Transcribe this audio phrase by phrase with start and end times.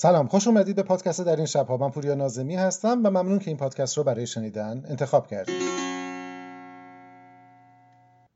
[0.00, 1.76] سلام خوش اومدید به پادکست در این شبها.
[1.76, 5.62] من پوریا نازمی هستم و ممنون که این پادکست رو برای شنیدن انتخاب کردید.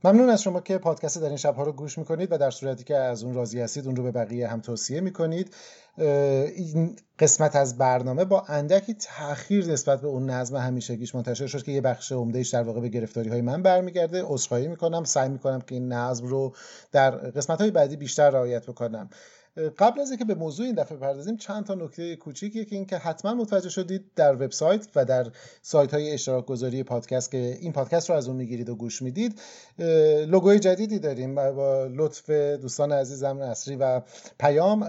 [0.05, 2.97] ممنون از شما که پادکست در این شبها رو گوش می‌کنید و در صورتی که
[2.97, 5.55] از اون راضی هستید اون رو به بقیه هم توصیه می‌کنید.
[6.57, 11.73] این قسمت از برنامه با اندکی تاخیر نسبت به اون نظم همیشگیش منتشر شد که
[11.73, 14.23] یه بخش عمدهش در واقع به گرفتاری های من برمیگرده.
[14.25, 16.55] عذرخواهی می‌کنم سعی می‌کنم که این نظم رو
[16.93, 19.11] در قسمت های بعدی بیشتر رعایت بکنم.
[19.79, 23.35] قبل از اینکه به موضوع این دفعه بپردازیم چند تا نکته کوچیکی که اینکه حتما
[23.35, 25.27] متوجه شدید در وبسایت و در
[25.63, 29.41] سایت های اشتراک گذاری پادکست که این پادکست رو از اون می‌گیرید و گوش می‌دید
[30.27, 31.35] لوگوی جدیدی داریم.
[31.35, 34.01] با لطف دوستان عزیزم نصری و
[34.41, 34.85] پیام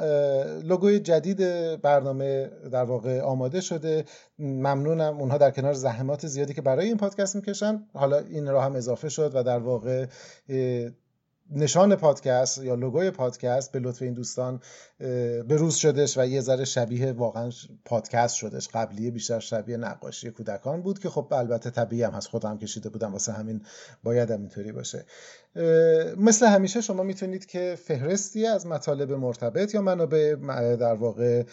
[0.63, 1.37] لوگوی جدید
[1.81, 4.05] برنامه در واقع آماده شده.
[4.39, 5.17] ممنونم.
[5.19, 9.09] اونها در کنار زحمات زیادی که برای این پادکست می‌کشن حالا این راه هم اضافه
[9.09, 10.05] شد و در واقع
[11.55, 14.61] نشان پادکست یا لوگوی پادکست به لطف این دوستان
[14.99, 17.49] به روز شدش و یه ذره شبیه واقعا
[17.85, 18.67] پادکست شدش.
[18.73, 22.27] قبلیه بیشتر شبیه نقاشی کودکان بود که خب البته طبیعی هم هست.
[22.27, 23.13] خودم کشیده بودم.
[23.13, 23.61] واسه همین
[24.03, 25.05] باید هم اینطوری باشه.
[26.17, 30.35] مثل همیشه شما می‌تونید که فهرستی از مطالب مرتبط یا منابع
[30.75, 31.43] در واقع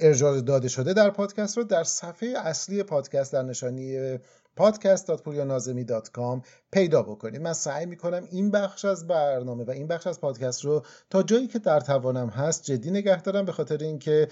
[0.00, 4.18] ارجاع داده شده در پادکست رو در صفحه اصلی پادکست در نشانی
[4.60, 6.40] podcast.puryanazemi.com
[6.72, 7.40] پیدا بکنید.
[7.40, 11.46] من سعی می‌کنم این بخش از برنامه و این بخش از پادکست رو تا جایی
[11.46, 14.28] که در توانم هست جدی نگه دارم به خاطر اینکه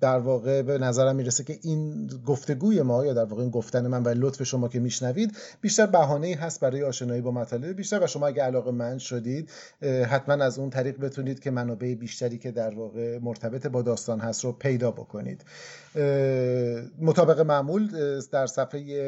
[0.00, 4.02] در واقع به نظرم می‌رسه که این گفتگوی ما یا در واقع این گفتن من
[4.02, 8.06] و لطف شما که میشنوید بیشتر بهانه ای هست برای آشنایی با مطالب بیشتر و
[8.06, 9.50] شما اگه علاقه من شدید
[9.82, 14.44] حتما از اون طریق بتونید که منابع بیشتری که در واقع مرتبط با داستان هست
[14.44, 15.44] رو پیدا بکنید.
[17.00, 18.99] مطابق معمول در صفحه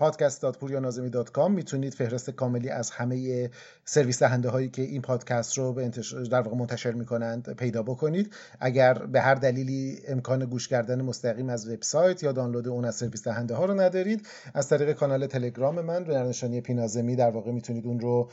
[0.00, 3.50] podcast.puryanazemi.com می‌تونید فهرست کاملی از همه
[3.84, 5.88] سرویس دهنده هایی که این پادکست رو به
[6.30, 8.32] در واقع منتشر می‌کنند پیدا بکنید.
[8.60, 13.24] اگر به هر دلیلی امکان گوش کردن مستقیم از وبسایت یا دانلود اون از سرویس
[13.24, 17.86] دهنده ها رو ندارید از طریق کانال تلگرام من به نشانی پینازمی در واقع می‌تونید
[17.86, 18.30] اون رو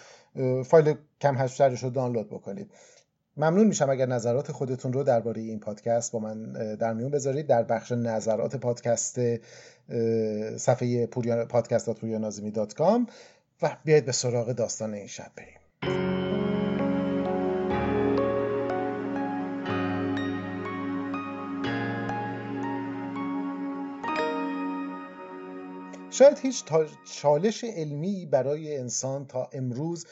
[0.63, 2.71] فایل کم هشترش رو دانلود بکنید.
[3.37, 7.47] ممنون میشم اگر نظرات خودتون رو درباره این پادکست با من در میون بذارید.
[7.47, 9.19] در بخش نظرات پادکست
[10.57, 13.09] صفحه podcast.puryanazimi.com
[13.61, 16.24] و بیاید به سراغ داستان این شب بریم.
[26.17, 26.63] شاید هیچ
[27.21, 30.05] چالش علمی برای انسان تا امروز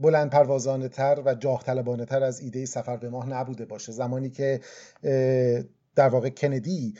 [0.00, 3.92] بلند پروازانه تر و جاه طلبانه تر از ایده سفر به ماه نبوده باشه.
[3.92, 4.60] زمانی که
[5.96, 6.94] در واقع کندی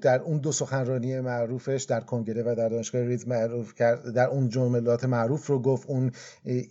[0.00, 4.48] در اون دو سخنرانی معروفش در کنگره و در دانشگاه ریز معروف کرد در اون
[4.48, 6.12] جملات معروف رو گفت اون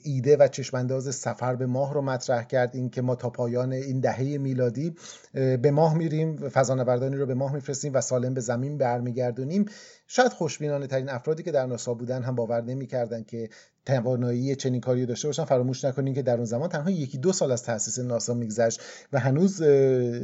[0.04, 2.76] ایده و چشمانداز سفر به ماه رو مطرح کرد.
[2.76, 4.96] این که ما تا پایان این دهه میلادی
[5.34, 9.66] به ماه میریم فضانوردانی رو به ماه میفرستیم و سالم به زمین برمیگردونیم.
[10.08, 13.50] شاید خوشبینانه ترین افرادی که در ناسا بودن هم باور نمی‌کردن که
[13.86, 17.52] توانایی چنین کاری داشته باشن فراموش نکنین که در اون زمان تنها یکی دو سال
[17.52, 18.82] از تاسیس ناسا میگذشت
[19.14, 19.62] و هنوز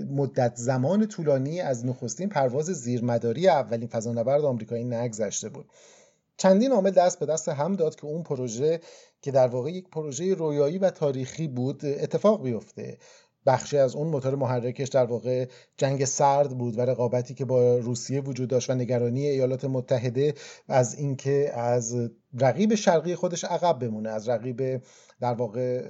[0.09, 5.66] مدت زمان طولانی از نخستین پرواز زیرمداری اولین فضانورد آمریکایی نگذشته بود.
[6.38, 8.80] چندین عامل دست به دست هم داد که اون پروژه
[9.22, 12.97] که در واقع یک پروژه رویایی و تاریخی بود اتفاق بیفته.
[13.46, 15.47] بخشی از اون موتور محرکش در واقع
[15.78, 20.34] جنگ سرد بود و رقابتی که با روسیه وجود داشت و نگرانی ایالات متحده
[20.68, 22.09] از اینکه از
[22.40, 24.81] رقیب شرقی خودش عقب بمونه از رقیب
[25.22, 25.82] در واقع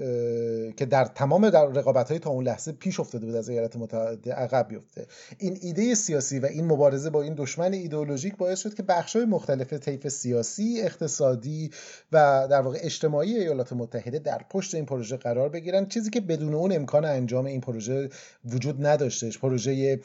[0.71, 4.33] که در تمام در رقابت های تا اون لحظه پیش افتاده بود از ایالات متحده
[4.33, 5.05] عقب بیفته.
[5.37, 9.25] این ایده سیاسی و این مبارزه با این دشمن ایدئولوژیک باعث شد که بخش های
[9.25, 11.71] مختلف طیف سیاسی اقتصادی
[12.11, 15.85] و در واقع اجتماعی ایالات متحده در پشت این پروژه قرار بگیرن.
[15.85, 18.09] چیزی که بدون اون امکان انجام این پروژه
[18.45, 19.99] وجود نداشتش پروژه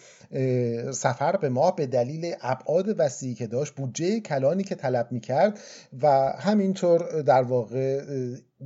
[0.93, 5.61] سفر به ما به دلیل ابعاد وسیعی که داشت بودجه کلانی که طلب می‌کرد
[6.03, 6.07] و
[6.39, 8.03] همینطور در واقع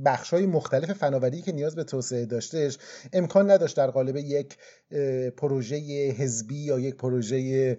[0.05, 2.77] بخش های مختلف فناوری که نیاز به توسعه داشتهش
[3.13, 4.57] امکان نداشت در قالب یک
[5.37, 5.77] پروژه
[6.11, 7.77] حزبی یا یک پروژه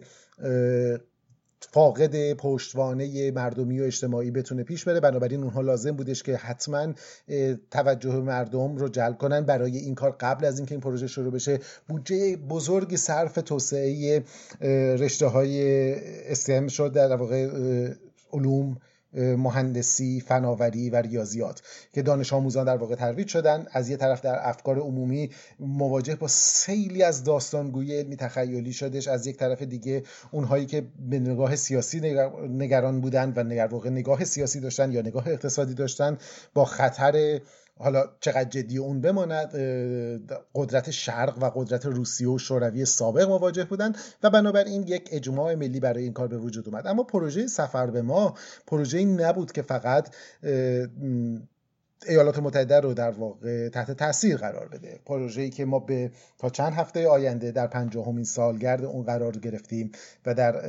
[1.71, 5.01] فاقد پشتوانه مردمی و اجتماعی بتونه پیش بره.
[5.01, 6.95] بنابراین اونها لازم بودش که حتما
[7.71, 11.59] توجه مردم رو جلب کنن برای این کار قبل از اینکه این پروژه شروع بشه.
[11.89, 14.25] بودجه بزرگی صرف توسعه
[14.99, 15.95] رشته های
[16.31, 17.49] استم شد در واقع
[18.33, 18.77] علوم
[19.15, 21.63] مهندسی فناوری و ریاضیات
[21.93, 23.67] که دانش آموزان در واقع ترویج شدن.
[23.73, 25.31] از یه طرف در افکار عمومی
[25.61, 29.09] مواجه با سیلی از داستانگویی علمی تخیلی شدش.
[29.09, 32.01] از یک طرف دیگه اونهایی که به نگاه سیاسی
[32.49, 36.19] نگران بودن و نگاه نگاه سیاسی داشتن یا نگاه اقتصادی داشتن
[36.55, 37.41] با خطر
[37.83, 39.51] حالا چقدر جدی اون بماند
[40.55, 45.81] قدرت شرق و قدرت روسیه و شوروی سابق مواجه بودند و بنابراین یک اجماع ملی
[45.81, 46.87] برای این کار به وجود اومد.
[46.87, 48.35] اما پروژه سفر به ما
[48.67, 50.15] پروژه نبود که فقط
[52.09, 55.01] ایالات متحده رو در واقع تحت تاثیر قرار بده.
[55.07, 59.93] پروژه‌ای که ما به تا چند هفته آینده در پنجاهمین سالگرد اون قرار گرفتیم
[60.27, 60.67] و در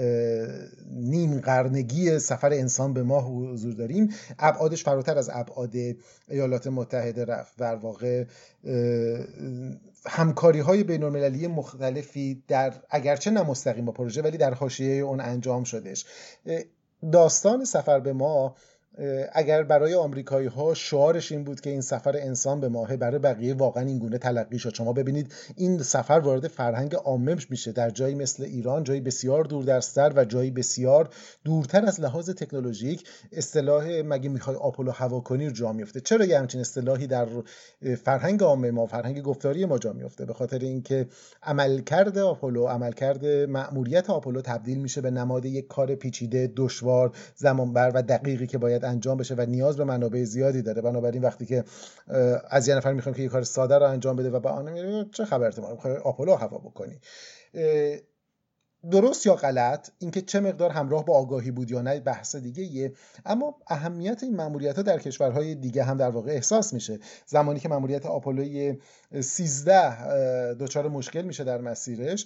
[0.92, 4.10] نیم قرنگی سفر انسان به ماه حضور داریم
[4.40, 5.74] ابعادش فراتر از ابعاد
[6.30, 7.58] ایالات متحده رفت.
[7.58, 8.26] در واقع
[10.06, 15.22] همکاری های بین المللی مختلفی در اگرچه نه مستقیم با پروژه ولی در حاشیه اون
[15.22, 16.06] انجام شدش
[17.12, 18.56] داستان سفر به ما
[19.34, 23.54] اگر برای آمریکایی ها شعارش این بود که این سفر انسان به ماهه برای بقیه
[23.54, 24.74] واقعا این گونه تلقی شد.
[24.74, 27.72] شما ببینید این سفر وارد فرهنگ عامه میشه.
[27.72, 31.10] در جایی مثل ایران جایی بسیار دور در سر و جایی بسیار
[31.44, 36.62] دورتر از لحاظ تکنولوژیک اصطلاح مگه می‌خوای آپولو هوا کنی جا میفته چرا یه همچین
[36.62, 37.28] اصطلاحی در
[38.04, 41.08] فرهنگ عامه ما فرهنگ گفتاری ما جا میفته به خاطر اینکه
[41.44, 48.02] عملکرد آپولو عملکرد مأموریت آپولو تبدیل میشه به نماد یک کار پیچیده دشوار زمانبر و
[48.02, 50.82] دقیقی که باید انجام بشه و نیاز به منابع زیادی داره.
[50.82, 51.64] بنابراین وقتی که
[52.50, 55.26] از یه نفر می‌خوایم که یه کار ساده رو انجام بده و به آن چه
[55.26, 55.68] خبرت ما
[56.04, 57.00] آپولو هوا بکنی.
[58.92, 62.94] درست یا غلط اینکه چه مقدار همراه با آگاهی بود یا نه بحث دیگه یه
[63.26, 67.00] اما اهمیت این ماموریت ها در کشورهای دیگه هم در واقع احساس میشه.
[67.26, 68.78] زمانی که ماموریت آپولوی
[69.22, 72.26] 13 دچار مشکل میشه در مسیرش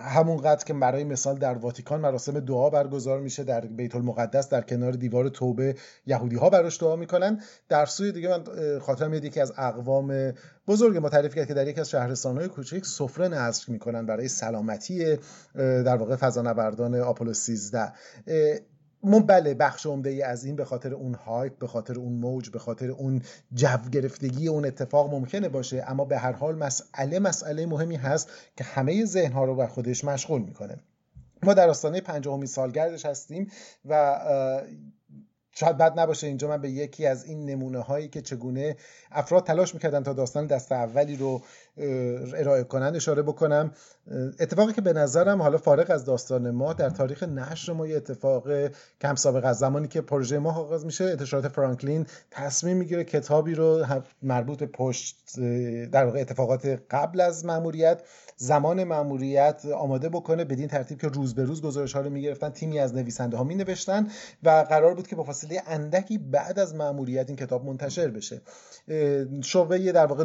[0.00, 4.92] همونقدر که برای مثال در واتیکان مراسم دعا برگزار میشه در بیت المقدس در کنار
[4.92, 5.76] دیوار توبه
[6.06, 7.40] یهودی ها براش دعا می‌کنن.
[7.68, 8.44] در سوی دیگه من
[8.78, 10.32] خاطرم میاد یکی از اقوام
[10.68, 15.18] بزرگ ما تعریف کرد که در یکی از شهرستانهای کوچک سفره نصب می‌کنن برای سلامتی
[15.54, 17.92] در واقع فضانوردان آپولو 13
[19.02, 22.50] ما بله بخش عمده ای از این به خاطر اون هایپ به خاطر اون موج
[22.50, 23.22] به خاطر اون
[23.54, 28.64] جو گرفتگی اون اتفاق ممکنه باشه اما به هر حال مسئله مسئله مهمی هست که
[28.64, 30.76] همه ذهن ها رو بر خودش مشغول می‌کنه.
[31.42, 33.50] ما در آستانه پنجاهمین سالگردش هستیم
[33.84, 34.20] و
[35.54, 38.76] شاید بد نباشه اینجا من به یکی از این نمونه هایی که چگونه
[39.12, 41.42] افراد تلاش می‌کردن تا داستان دست اولی رو
[42.34, 43.72] ارائه کنند اشاره بکنم
[44.40, 48.48] اتفاقی که به نظرم حالا فارغ از داستان ما در تاریخ نشر ما یه اتفاق
[49.00, 53.86] کم سابق از زمانی که پروژه ما آغاز میشه انتشارات فرانکلین تصمیم می‌گیره کتابی رو
[54.22, 55.16] مربوط به پشت
[55.92, 58.02] در واقع اتفاقات قبل از ماموریت
[58.36, 62.78] زمان ماموریت آماده بکنه بدین ترتیب که روز به روز گزارش ها رو می‌گرفتن تیمی
[62.78, 64.10] از نویسنده ها می نوشتن
[64.42, 68.40] و قرار بود که با فاصله اندکی بعد از ماموریت این کتاب منتشر بشه.
[69.42, 70.24] شعبه در واقع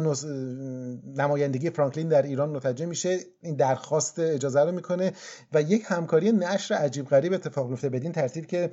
[1.16, 3.18] نمایندگی فرانکلین در ایران متوجه میشه.
[3.42, 5.12] این درخواست اجازه رو می‌کنه
[5.52, 8.70] و یک همکاری نشر عجیب غریب اتفاق میفته بدین ترتیب که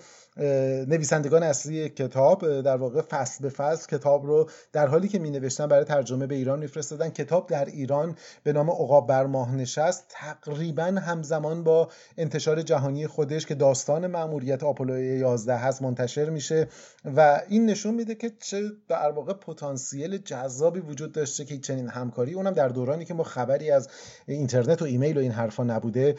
[0.88, 5.68] نویسندگان اصلی کتاب در واقع فصل به فصل کتاب رو در حالی که می نوشتن
[5.68, 10.84] برای ترجمه به ایران میفرستادن کتاب در ایران به نام عقاب بر ماه نشست تقریبا
[10.84, 16.68] همزمان با انتشار جهانی خودش که داستان مأموریت آپولو 11 هست منتشر میشه
[17.16, 22.34] و این نشون میده که چه در واقع پتانسیل جذابی وجود داشته که چنین همکاری
[22.34, 23.90] اونم در دورانی که ما خبری از
[24.28, 26.16] اینترنت و ایمیل و این حرفا نبوده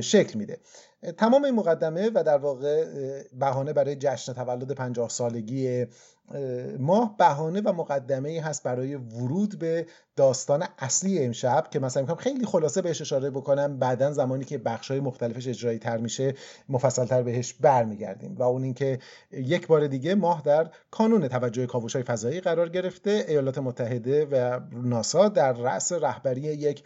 [0.00, 0.58] شکل میده.
[1.18, 2.84] تمام این مقدمه و در واقع
[3.32, 5.86] بهانه برای جشن تولد 50 سالگی
[6.78, 9.86] ماه بهانه و مقدمه ای هست برای ورود به
[10.16, 13.78] داستان اصلی امشب که مثلا می‌خوام خیلی خلاصه بهش اشاره بکنم.
[13.78, 16.34] بعدا زمانی که بخش های مختلفش اجرایی تر میشه
[16.68, 18.36] مفصل تر بهش برمیگردیم.
[18.36, 18.98] و اون اینکه
[19.32, 24.60] یک بار دیگه ماه در کانون توجه کاوش های فضایی قرار گرفته ایالات متحده و
[24.72, 26.82] ناسا در رأس رهبری یک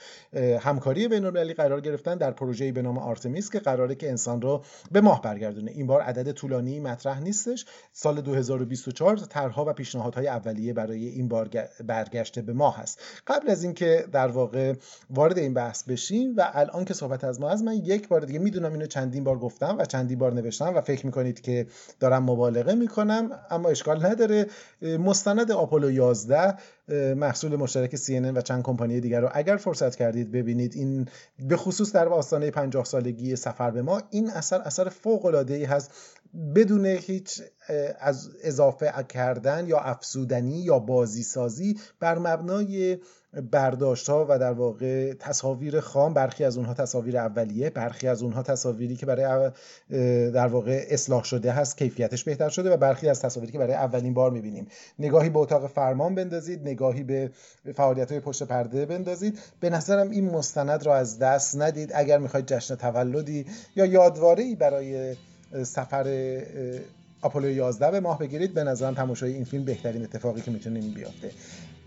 [0.60, 5.00] همکاری بین قرار گرفتن در پروژه‌ای به نام آرتمیس که قراره که انسان رو به
[5.00, 5.70] ماه برگردونه.
[5.70, 7.66] این بار عدد طولانی مطرح نیستش.
[7.92, 11.50] سال 2024 طرحها و پیشنهادهای اولیه برای این بار
[11.86, 14.74] برگشته به ماه هست قبل از اینکه در واقع
[15.10, 18.38] وارد این بحث بشیم و الان که صحبت از ما از من یک بار دیگه
[18.38, 21.66] می‌دونم اینو چندین بار گفتم و چندین بار نوشتم و فکر می‌کنید که
[22.00, 24.46] دارم مبالغه می‌کنم اما اشکال نداره.
[24.82, 26.54] مستند آپولو 11
[27.16, 31.08] محصول مشترک CNN و چند کمپانی دیگر رو اگر فرصت کردید ببینید این
[31.48, 35.64] به خصوص در آستانه 50 سالگی سفر به ما این اثر اثر فوق العاده ای
[35.64, 35.90] هست.
[36.54, 37.42] بدون هیچ
[38.00, 42.98] از اضافه کردن یا افسودنی یا بازی سازی بر مبنای
[43.50, 48.42] برداشت ها و در واقع تصاویر خام برخی از اونها تصاویر اولیه برخی از اونها
[48.42, 49.50] تصاویری که برای
[50.30, 54.14] در واقع اصلاح شده هست کیفیتش بهتر شده و برخی از تصاویری که برای اولین
[54.14, 54.66] بار می‌بینیم.
[54.98, 57.30] نگاهی به اتاق فرمان بندازید نگاهی به
[57.74, 59.38] فعالیت های پشت پرده بندازید.
[59.60, 61.92] به نظرم این مستند را از دست ندید.
[61.94, 63.46] اگر می‌خواید جشن تولدی
[63.76, 65.16] یا یادواره برای
[65.62, 66.40] سفر
[67.22, 70.94] آپولو 11 به ماه بگیرید به نظرم تماشای این فیلم بهترین اتفاقی که می‌تونه این
[70.94, 71.30] بیافته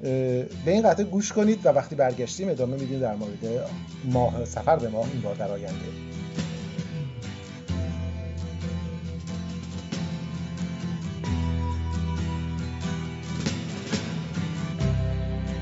[0.03, 3.69] به این قطعه گوش کنید و وقتی برگشتیم ادامه میدیم در مورد
[4.05, 5.85] ماه سفر به ماه این بار در آینده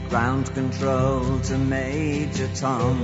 [0.09, 2.97] Ground control to Major Tom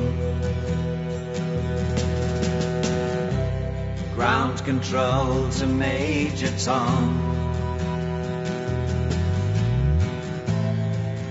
[4.15, 7.46] Ground control to Major Tom.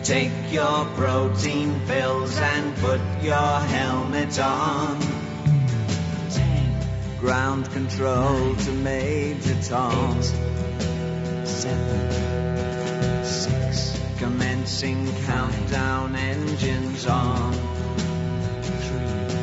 [0.07, 5.01] Take your protein pills and put your helmet on.
[6.31, 7.19] Ten.
[7.19, 10.19] Ground control nine, to Major Tom.
[10.19, 14.01] Eight, seven, six.
[14.19, 17.53] Commencing five, countdown engines on.
[18.63, 19.37] Three,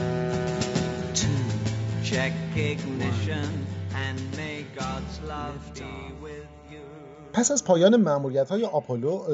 [1.14, 2.06] two.
[2.06, 6.83] check ignition and may God's love be with you.
[7.34, 9.26] پس از پایان معمولیت های آپولو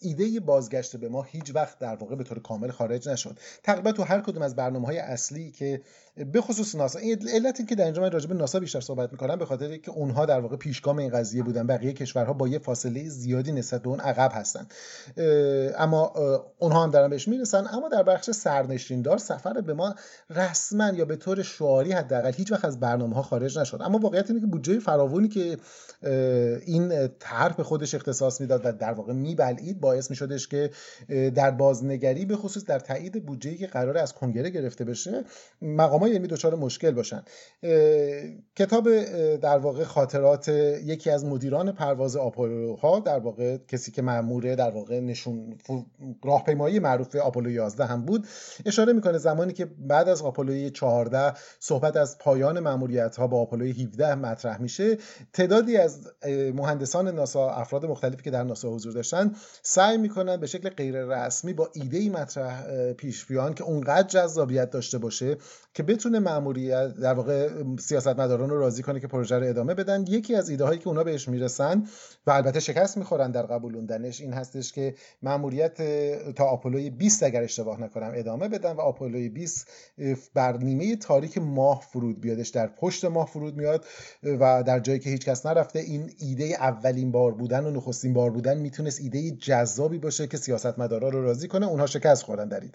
[0.00, 3.38] ایده بازگشت به ما هیچ وقت در واقع به طور کامل خارج نشد.
[3.62, 5.82] تقریبا تو هر کدوم از برنامه های اصلی که
[6.16, 6.98] به خصوص ناسا.
[6.98, 9.90] این علت که در اینجا من راجع به ناسا بیشتر صحبت می‌کنم به خاطر که
[9.90, 11.66] اونها در واقع پیشگام این قضیه بودن.
[11.66, 14.66] بقیه کشورها با یه فاصله زیادی نسبت به اون عقب هستن.
[15.78, 16.12] اما
[16.58, 17.66] اونها هم دارن بهش می‌رسن.
[17.72, 19.94] اما در بخش سرنشیندار سفر به ما
[20.30, 23.82] رسما یا به طور شعاری حداقل هیچ وقت از برنامه ها خارج نشد.
[23.82, 25.56] اما واقعیت اینه که بودجه فراوانی که
[26.66, 30.70] این طرح به خودش اختصاص می‌داد و در واقع میبلعید باعث میشدش که
[31.34, 35.24] در بازنگری به خصوص در تایید بودجه که قرار از کنگره گرفته بشه
[35.62, 37.22] مقام علمی دچار مشکل باشن.
[38.56, 39.04] کتاب
[39.36, 44.70] در واقع خاطرات یکی از مدیران پرواز آپولو ها در واقع کسی که مأمور در
[44.70, 45.58] واقع نشون
[46.24, 48.26] راهپیمایی معروف آپولو 11 هم بود
[48.66, 53.64] اشاره می‌کنه زمانی که بعد از آپولو 14 صحبت از پایان مأموریت ها با آپولو
[53.64, 54.98] 17 مطرح میشه.
[55.32, 56.08] تعدادی از
[56.54, 59.32] مهندسان ناسا افراد مختلفی که در ناسا حضور داشتن
[59.62, 64.70] سعی می‌کنن به شکل غیر رسمی با ایده ای مطرح پیش بیان که اونقدر جذابیت
[64.70, 65.36] داشته باشه
[65.74, 70.04] که بتونه ماموریت در واقع سیاستمداران رو راضی کنه که پروژه رو ادامه بدن.
[70.08, 71.84] یکی از ایده هایی که اونا بهش می‌رسن
[72.26, 75.82] و البته شکست می‌خورن در قبولوندنش این هستش که ماموریت
[76.32, 79.68] تا آپولوی 20 اگر اشتباه نکنم ادامه بدن و آپولوی 20
[80.34, 82.48] بر نیمه تاریک ماه فرود بیادش.
[82.48, 83.84] در پشت ماه فرود میاد
[84.22, 88.30] و در جایی که هیچ کس نرفته این ایده اولین بار بودن و نخستین بار
[88.30, 91.66] بودن می‌تونست ایده جذابی باشه که سیاستمدارا رو راضی کنه.
[91.66, 92.70] اونها شکست خوردن در این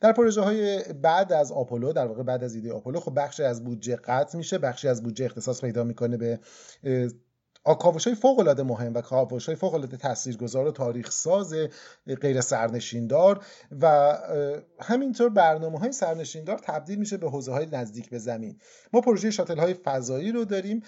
[0.00, 3.00] در پروژه های بعد از آپولو در واقع بعد از ایده آپولو.
[3.00, 6.40] خب بخشی از بودجه قطع میشه بخشی از بودجه اختصاص پیدا می‌کنه به
[7.64, 11.54] کاوش های فوق العاده مهم و کاوش های فوق العاده تاثیرگذار و تاریخ ساز
[12.20, 13.44] غیر سرنشیندار
[13.80, 14.18] و
[14.80, 18.58] همینطور برنامه های سرنشیندار تبدیل میشه به حوزه های نزدیک به زمین.
[18.92, 20.82] ما پروژه شاتل های فضایی رو داریم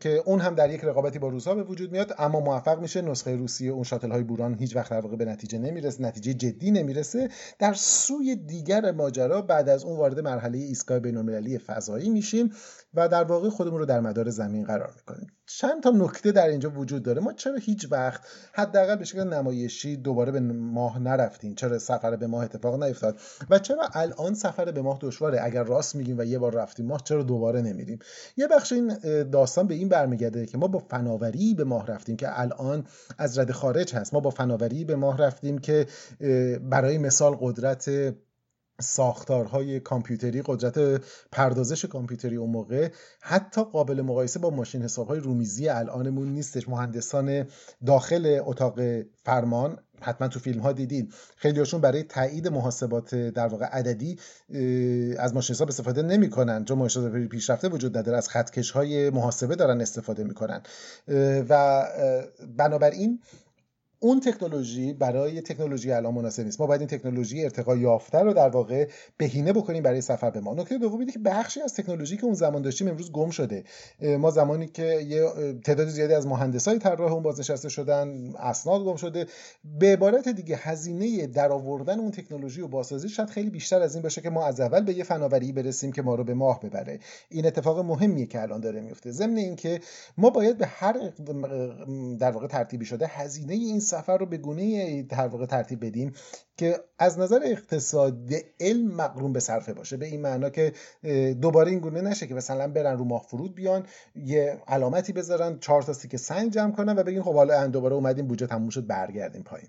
[0.00, 3.36] که اون هم در یک رقابتی با روسا به وجود میاد اما موفق میشه نسخه
[3.36, 7.28] روسیه اون شاتل های بوران هیچ وقت در واقع به نتیجه نمی‌رسه نتیجه جدی نمی‌رسه.
[7.58, 12.52] در سوی دیگر ماجرا بعد از اون وارد مرحله ایستگاه بین‌المللی فضایی میشیم
[12.94, 15.26] و در واقع خودمون رو در مدار زمین قرار می‌کنیم.
[15.46, 17.20] چند تا نکته در اینجا وجود داره.
[17.20, 18.20] ما چرا هیچ وقت
[18.52, 23.58] حداقل به شکل نمایشی دوباره به ماه نرفتیم؟ چرا سفر به ماه اتفاق نیفتاد؟ و
[23.58, 27.22] چرا الان سفر به ماه دشواره؟ اگر راست میگیم و یه بار رفتیم ماه چرا
[27.22, 27.98] دوباره نمیریم؟
[28.36, 28.98] یه بخش این
[29.30, 32.86] داستان به این برمیگرده که ما با فناوری به ماه رفتیم که الان
[33.18, 34.14] از رد خارج هست.
[34.14, 35.86] ما با فناوری به ماه رفتیم که
[36.70, 37.90] برای مثال قدرت
[38.80, 41.02] ساختارهای کامپیوتری قدرت
[41.32, 42.88] پردازش کامپیوتری اون موقع.
[43.20, 46.68] حتی قابل مقایسه با ماشین حسابهای رومیزی الانمون نیستش.
[46.68, 47.46] مهندسان
[47.86, 48.80] داخل اتاق
[49.24, 54.18] فرمان حتما تو فیلم ها دیدید خیلی هاشون برای تایید محاسبات در واقع عددی
[55.18, 56.64] از ماشین حساب استفاده نمی‌کنن.
[56.64, 60.62] چون ماشین حساب پیشرفته وجود نداره از خطکش های محاسبه دارن استفاده می‌کنن.
[61.48, 61.84] و
[62.56, 63.20] بنابراین
[64.00, 66.60] اون تکنولوژی برای تکنولوژی الان مناسب نیست.
[66.60, 70.54] ما باید این تکنولوژی ارتقا یافته رو در واقع بهینه بکنیم برای سفر به ما.
[70.54, 73.64] نکته دوم اینه که بخشی از تکنولوژی که اون زمان داشتیم امروز گم شده.
[74.00, 75.24] ما زمانی که یه
[75.64, 79.26] تعداد زیادی از مهندسای طراح اون بازنشسته شدن اسناد گم شده.
[79.80, 84.20] به عبارت دیگه هزینه درآوردن اون تکنولوژی و بازسازی شاید خیلی بیشتر از این باشه
[84.20, 86.98] که ما از اول به یه فناوری برسیم که ما رو به ماه ببره.
[87.28, 89.10] این اتفاق مهمیه که الان داره میفته.
[89.10, 89.80] ضمن اینکه
[90.18, 91.12] ما باید به هر
[92.18, 96.12] در واقع ترتیبی شده هزینه این سفر رو به گونه در واقع ترتیب بدیم
[96.56, 100.72] که از نظر اقتصاد علم مقرون به صرفه باشه به این معنا که
[101.40, 105.82] دوباره این گونه نشه که مثلا برن رو ماه فرود بیان یه علامتی بذارن چهار
[105.82, 109.42] تا که سنگ جمع کنن و بگین خب حالا دوباره اومدیم بودجه تموم شد برگردیم
[109.42, 109.68] پایین.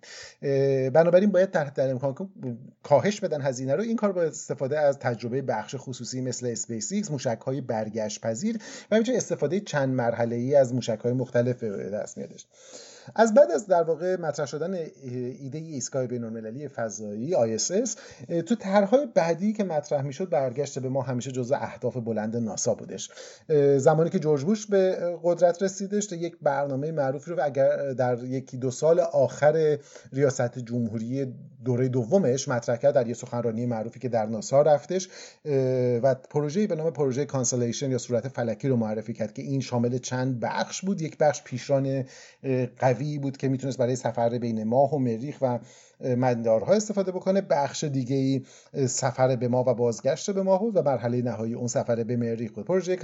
[0.90, 2.30] بنابراین باید تا حد امکان
[2.84, 3.82] کاهش بدن هزینه رو.
[3.82, 8.58] این کار با استفاده از تجربه بخش خصوصی مثل اسپیس ایکس موشک برگشت پذیر
[8.92, 12.46] و همینطور استفاده چند مرحله ای از موشک های مختلف دست میادش.
[13.16, 14.74] از بعد از در واقع مطرح شدن
[15.40, 17.90] ایده ایستگاه بین‌المللی فضایی ISS
[18.46, 23.10] تو طرحهای بعدی که مطرح می‌شد برگشت به ماه همیشه جزو اهداف بلند ناسا بودش.
[23.78, 28.72] زمانی که جورج بوش به قدرت رسیدش یک برنامه معروفی رو اگر در یکی دو
[28.72, 29.78] سال آخر
[30.14, 31.34] ریاست جمهوری
[31.66, 35.10] دوره دومش مطرح کرد در یه سخنرانی معروفی که در ناسا رفتش
[36.04, 39.98] و پروژه به نام پروژه Constellation یا صورت فلکی رو معرفی کرد که این شامل
[39.98, 41.02] چند بخش بود.
[41.02, 42.06] یک بخش پیشران
[43.22, 45.60] بود که می‌تونست برای سفر بین ماه و مریخ و
[46.01, 47.42] مدارها استفاده بکنه.
[47.42, 48.42] بخش دیگه ای
[48.88, 52.51] سفر به ماه و بازگشت به ماه بود و مرحله نهایی اون سفر به مریخ
[52.51, 52.66] بود.
[52.66, 52.96] پروژه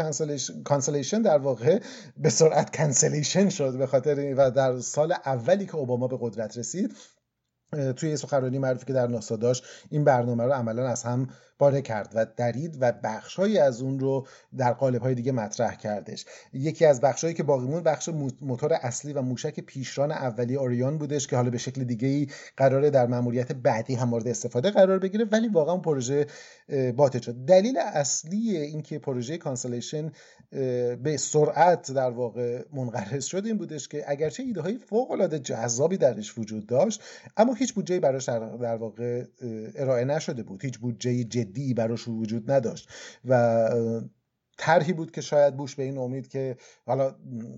[0.63, 1.79] Constellation در واقع
[2.17, 6.95] به سرعت cancellation شد به خاطر و در سال اولی که اوباما به قدرت رسید
[7.95, 11.27] توی سخنرانی معروفی که در ناسا داشت این برنامه رو عملا از هم
[11.59, 14.27] پاره کرد و درید و بخشهایی از اون رو
[14.57, 16.25] در قالب های دیگه مطرح کردش.
[16.53, 18.09] یکی از بخشهایی که باقی موند بخش
[18.41, 22.27] موتور اصلی و موشک پیشران اولی آریان بودش که حالا به شکل دیگه ای
[22.57, 26.27] قراره در مأموریت بعدی هم مورد استفاده قرار بگیره ولی واقعا پروژه
[26.95, 27.35] باطل شد.
[27.45, 30.11] دلیل اصلی اینکه پروژه Constellation
[31.03, 35.97] به سرعت در واقع منقرض شد این بودش که اگرچه ایده های فوق العاده جذابی
[35.97, 37.01] درش وجود داشت
[37.37, 39.25] اما هیچ بودجه براش در واقع
[39.75, 40.61] ارائه نشده بود.
[40.61, 42.89] هیچ بودجه جدی براش وجود نداشت.
[43.25, 43.69] و
[44.57, 47.15] طرحی بود که شاید بوش به این امید که حالا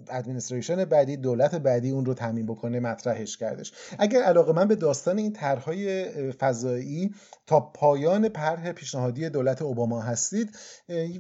[0.10, 3.74] ادمنستریشن بعدی دولت بعدی اون رو تامین بکنه مطرحش کردش.
[4.00, 7.12] اگر علاقه من به داستان این طرحهای فضایی
[7.48, 10.58] تا پایان طرح پیشنهادی دولت اوباما هستید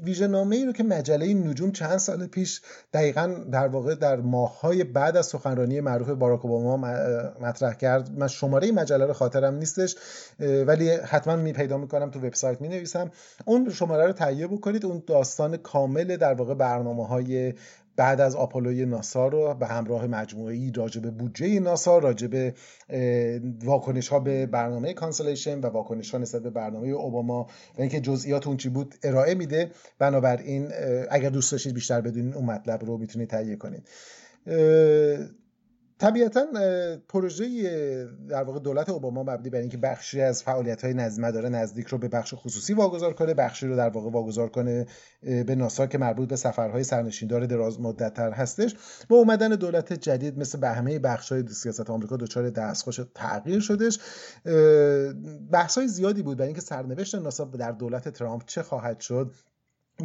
[0.03, 2.61] ویژنامه ای رو که مجله نجوم چند سال پیش
[2.93, 6.77] دقیقا در واقع در ماههای بعد از سخنرانی معروف باراک اوباما
[7.41, 8.11] مطرح کرد.
[8.11, 9.95] من شماره مجله رو خاطرم نیستش
[10.39, 13.11] ولی حتما می پیدا می‌کنم تو وبسایت می نویسم.
[13.45, 14.85] اون شماره رو تهیه بکنید.
[14.85, 17.53] اون داستان کامل در واقع برنامه های
[17.95, 22.53] بعد از آپولوی ناسا رو به همراه مجموعه راجع به بودجه ناسا راجع به
[23.63, 28.47] واکنش ها به برنامه Constellation و واکنش ها نسبت به برنامه اوباما و اینکه جزئیات
[28.47, 29.71] اون چی بود ارائه میده.
[29.99, 30.71] بنابراین
[31.09, 33.87] اگر دوست داشتید بیشتر بدونید اون مطلب رو می‌تونید تهیه کنید.
[35.99, 36.45] طبیعتا
[37.09, 37.45] پروژه
[38.29, 42.07] در واقع دولت اوباما مبنی بر اینکه بخشی از فعالیت های مدار نزدیک رو به
[42.07, 44.85] بخش خصوصی واگذار کنه بخشی رو در واقع واگذار کنه
[45.21, 48.75] به ناسا که مربوط به سفرهای سرنشیندار دراز مدت تر هستش.
[49.09, 53.99] با اومدن دولت جدید مثل به همه بخش های سیاست آمریکا دچار دستخوش تغییر شدش.
[55.51, 59.33] بحث های زیادی بود برای اینکه سرنوشت ناسا در دولت ترامپ چه خواهد شد.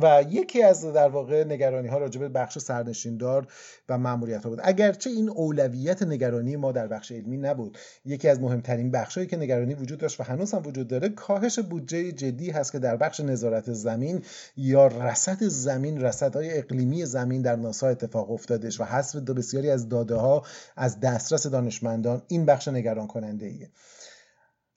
[0.03, 3.46] و یکی از در واقع نگرانی ها راجع بخش سرنشیندار
[3.88, 4.61] و ماموریت ها بود.
[4.62, 9.74] اگرچه این اولویت نگرانی ما در بخش علمی نبود یکی از مهمترین بخشهایی که نگرانی
[9.74, 13.72] وجود داشت و هنوز هم وجود داره کاهش بودجه جدی هست که در بخش نظارت
[13.72, 14.22] زمین
[14.57, 20.14] یا رصد زمین رصدهای اقلیمی زمین در ناسا اتفاق افتادش و حذف بسیاری از داده
[20.14, 20.42] ها
[20.76, 23.70] از دسترس دانشمندان این بخش نگران کننده ایه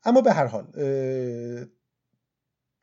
[0.06, 0.68] اما به هر حال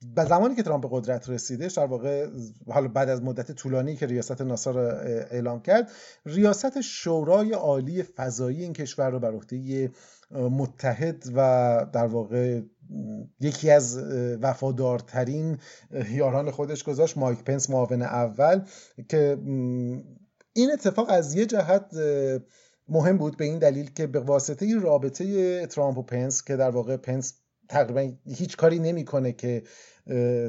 [0.06, 2.28] به زمانی که ترامپ به قدرت رسیده در واقع
[2.68, 5.90] حالا بعد از مدت طولانی که ریاست ناسا را اعلام کرد
[6.26, 9.90] ریاست شورای عالی فضایی این کشور رو بر عهده
[10.30, 12.60] متحد و در واقع
[13.40, 13.98] یکی از
[14.42, 15.58] وفادارترین
[16.10, 18.62] یاران خودش گذاشت مایک پنس معاون اول
[19.08, 19.38] که
[20.52, 21.94] این اتفاق از یه جهت
[22.88, 26.96] مهم بود به این دلیل که به واسطه رابطه ترامپ و پنس که در واقع
[26.96, 27.39] پنس
[27.70, 29.62] تقریبا هیچ کاری نمی‌کنه که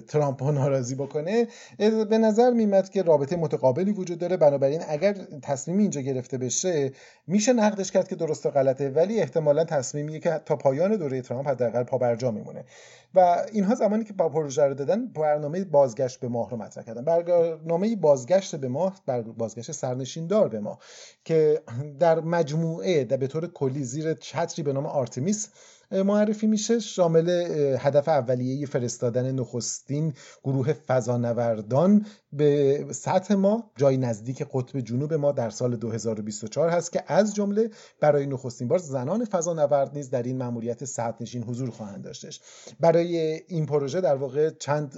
[0.07, 1.47] ترامپ رو ناراضی بکنه.
[2.09, 4.37] به نظر میمد که رابطه متقابلی وجود داره.
[4.37, 6.91] بنابراین اگر تصمیمی اینجا گرفته بشه
[7.27, 11.47] میشه نقدش کرد که درست و غلطه ولی احتمالا تصمیمیه که تا پایان دوره ترامپ
[11.47, 12.65] حداقل پابرجا میمونه.
[13.15, 17.03] و اینها زمانی که با پروژه رو دادن برنامه بازگشت به ماه رو مطرح کردن.
[17.03, 19.01] برنامه بازگشت به ماه
[19.37, 20.79] بازگشت سرنشیندار به ماه
[21.25, 21.61] که
[21.99, 25.49] در مجموعه در به طور کلی زیر چتری به نام آرتمیس
[25.91, 26.79] معرفی میشه.
[26.79, 27.29] شامل
[27.79, 35.49] هدف اولیه فرستادن نخستین گروه فضانوردان به سطح ما جای نزدیک قطب جنوب ما در
[35.49, 40.85] سال 2024 هست که از جمله برای نخستین بار زنان فضانورد نیز در این مأموریت
[40.85, 42.41] سطح نشین حضور خواهند داشتش
[42.79, 44.97] برای این پروژه در واقع چند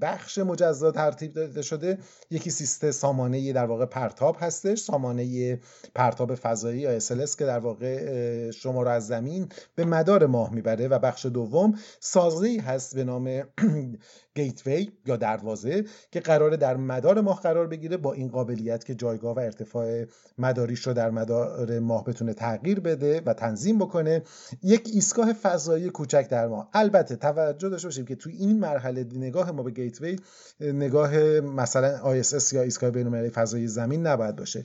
[0.00, 1.98] بخش مجزا ترتیب داده شده.
[2.30, 4.80] یکی سیستم سامانه در واقع پرتاب هستش.
[4.80, 5.60] سامانه
[5.94, 10.88] پرتاب فضایی یا SLS که در واقع شما رو از زمین به مدار ماه می‌بره
[10.88, 13.42] و بخش دوم سازه هست به نام
[14.36, 19.36] گیتوی یا دروازه که قراره در مدار ماه قرار بگیره با این قابلیت که جایگاه
[19.36, 20.04] و ارتفاع
[20.38, 24.22] مداریش رو در مدار ماه بتونه تغییر بده و تنظیم بکنه.
[24.62, 26.68] یک ایستگاه فضایی کوچک در ماه.
[26.72, 30.18] البته توجه داشته باشیم که توی این مرحله نگاه ما به گیتوی
[30.60, 34.64] نگاه مثلا ISS یا ایستگاه بین‌المللی فضایی زمین نباید باشه.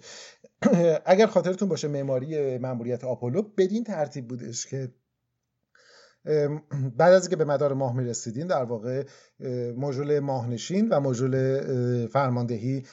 [1.06, 4.89] اگر خاطرتون باشه معماری مأموریت آپولو بدین ترتیب بودش که
[6.97, 9.03] بعد از اینکه به مدار ماه می‌رسیدین در واقع
[9.77, 11.62] مژول ماهنشین و مژول
[12.08, 12.84] فرماندهی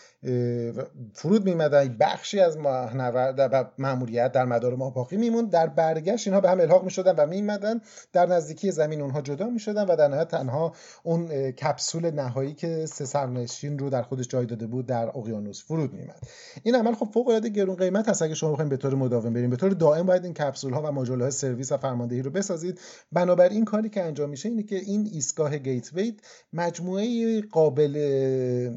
[1.14, 5.50] فرود میمدن بخشی از ماهنورد و ماموریت در مدار ماه باقی میموند.
[5.50, 7.80] در برگشت اینها به هم الحاق می‌شدن و میمدن
[8.12, 13.04] در نزدیکی زمین اونها جدا می‌شدن و در نهایت تنها اون کپسول نهایی که سه
[13.04, 16.20] سرنشین رو در خودش جای داده بود در اقیانوس فرود میمد
[16.62, 19.50] این عمل خب فوق العاده گرون قیمت هست اگه شما بخواید به طور مداوم بریم
[19.50, 22.80] به طور دائم باید این کپسول ها و ماژول های سرویس و فرماندهی رو بسازید.
[23.12, 26.16] بنابراین کاری که انجام میشه اینه که این ایستگاه گیتوی
[26.52, 27.92] مجموعه قابل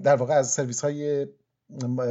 [0.03, 1.27] در واقع از سرویس های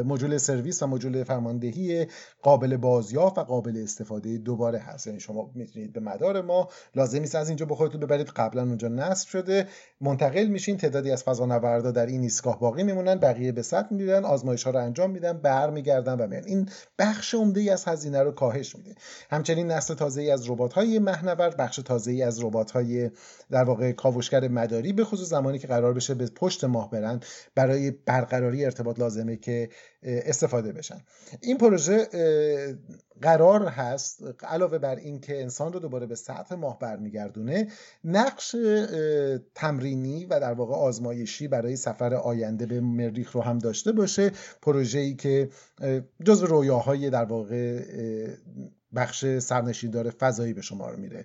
[0.04, 2.06] مجول سرویس و مجول فرماندهی
[2.42, 5.06] قابل بازیافت و قابل استفاده دوباره هست.
[5.06, 8.26] یعنی شما می‌تونید به مدار ما لازم نیست از اینجا به خودتون ببرید.
[8.26, 9.66] قبلا اونجا نصب شده.
[10.00, 10.76] منتقل میشین.
[10.76, 13.14] تعدادی از فضانوردا در این ایستگاه باقی میمونن.
[13.14, 14.24] بقیه به سطح میرن.
[14.24, 15.32] آزمایش ها رو انجام میدن.
[15.32, 16.68] برمیگردن و میان این
[16.98, 18.94] بخش عمده ای از هزینه رو کاهش میده.
[19.30, 23.10] همچنین نسل تازه ای از ربات های مهنورد بخش تازه ای از ربات های
[23.50, 27.20] در واقع کاوشگر مداری به خصوص زمانی که قرار بشه به پشت ماه برن.
[27.54, 29.68] برای برقراری ارتباط لازمه که
[30.02, 31.00] استفاده بشن.
[31.40, 32.08] این پروژه
[33.22, 37.68] قرار هست علاوه بر اینکه انسان رو دوباره به سطح ماه برمیگردونه
[38.04, 38.56] نقش
[39.54, 44.30] تمرینی و در واقع آزمایشی برای سفر آینده به مریخ رو هم داشته باشه.
[44.62, 45.48] پروژه‌ای که
[46.24, 47.82] جزو رویاهای در واقع
[48.94, 51.24] بخش سرنشیندار فضایی به شمار میره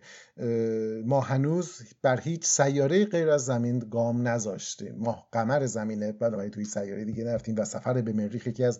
[1.05, 4.95] ما هنوز بر هیچ سیاره غیر از زمین گام نذاشتیم.
[4.97, 8.79] ما قمر زمینه بنابراین توی سیاره دیگه نرفتیم و سفر به مریخ یکی از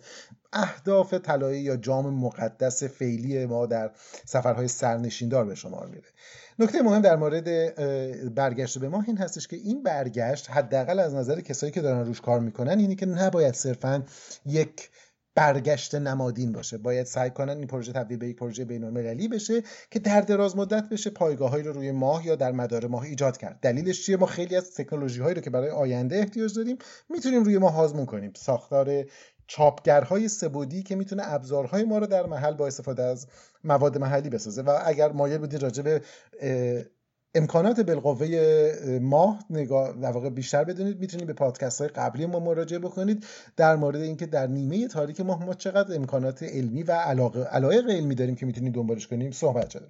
[0.53, 3.91] اهداف طلایی یا جام مقدس فعلی ما در
[4.25, 6.07] سفرهای سرنشیندار به شمار میره
[6.59, 7.75] نکته مهم در مورد
[8.35, 12.21] برگشت به ماه این هستش که این برگشت حداقل از نظر کسایی که دارن روش
[12.21, 14.03] کار می‌کنن اینی که نباید صرفا
[14.45, 14.89] یک
[15.35, 16.77] برگشت نمادین باشه.
[16.77, 20.89] باید سعی کنن این پروژه تبدیل به یک پروژه بین‌المللی بشه که در دراز مدت
[20.89, 23.59] بشه پایگاههایی رو روی ماه یا در مدار ماه ایجاد کرد.
[23.61, 26.77] دلیلش چیه؟ ما خیلی از تکنولوژی هایی رو که برای آینده احتیاج داریم
[27.09, 28.31] می‌تونیم روی ماه آزمون کنیم.
[28.35, 29.05] ساختار
[29.47, 33.27] چاپگرهای سبودی که می‌تونه ابزارهای ما رو در محل با استفاده از
[33.63, 34.61] مواد محلی بسازه.
[34.61, 36.01] و اگر مایل بودید راجع به
[37.35, 42.79] امکانات بالقوه ماه نگاه در واقع بیشتر بدونید می‌تونید به پادکست های قبلی ما مراجعه
[42.79, 43.25] بکنید
[43.57, 48.15] در مورد اینکه در نیمه تاریک ماه ما چقدر امکانات علمی و علاقه علایق علمی
[48.15, 49.85] داریم که می‌تونید دنبالش کنیم صحبت شده.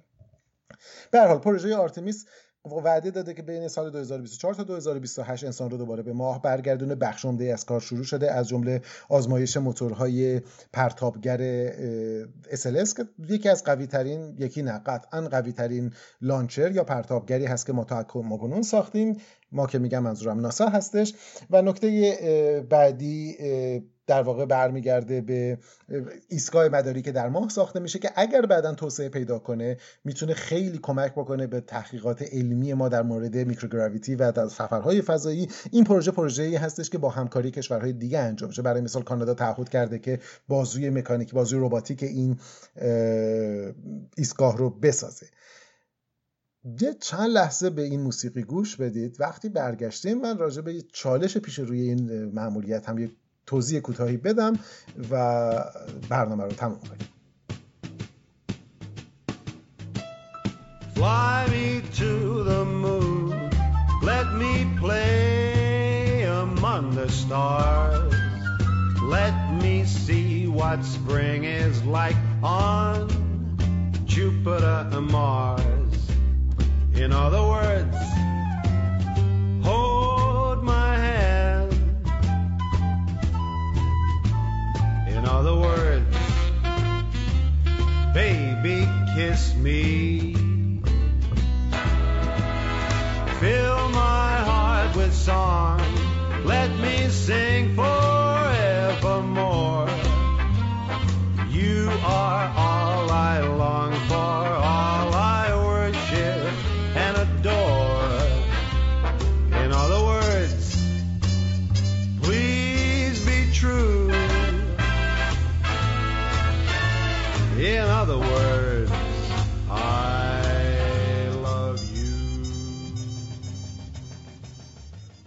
[1.10, 2.26] به هر حال پروژه آرتمیس
[2.70, 6.94] وعده داده که بین سال 2024 تا 2028 انسان رو دوباره به ماه برگردونه.
[6.94, 10.40] بخش عمده از کار شروع شده از جمله آزمایش موتورهای
[10.72, 11.68] پرتابگر
[12.52, 17.66] SLS که یکی از قوی ترین یکی نه قطعا قوی ترین لانچر یا پرتابگری هست
[17.66, 19.16] که ما تا کنون ساختیم.
[19.52, 21.14] ما که میگم منظورم ناسا هستش.
[21.50, 23.36] و نکته بعدی
[24.06, 25.58] در واقع برمیگرده به
[26.28, 30.78] ایستگاه مداری که در ماه ساخته میشه که اگر بعدا توسعه پیدا کنه می‌تونه خیلی
[30.82, 35.48] کمک بکنه به تحقیقات علمی ما در مورد میکروگراویتی و در سفرهای فضایی.
[35.70, 38.62] این پروژه پروژه ای هستش که با همکاری کشورهای دیگه انجام میشه.
[38.62, 42.38] برای مثال کانادا تعهد کرده که بازوی مکانیکی بازوی رباتیک این
[44.16, 45.26] ایستگاه رو بسازه.
[46.80, 49.16] یه چند لحظه به این موسیقی گوش بدید.
[49.20, 53.10] وقتی برگشتیم من راجع به چالش پیش روی این معمولیت هم یه
[53.46, 54.52] توضیح کوتاهی بدم
[55.10, 55.54] و
[56.08, 57.08] برنامه رو تموم کنیم
[60.94, 63.50] Fly me to the moon,
[64.10, 68.14] let me play among the stars.
[69.02, 73.08] Let me see what spring is like on
[74.06, 75.94] Jupiter and Mars.
[76.94, 78.03] In other words,
[85.44, 86.16] the words,
[88.14, 90.32] Baby, kiss me.
[93.40, 95.82] Fill my heart with song.
[96.46, 97.93] Let me sing for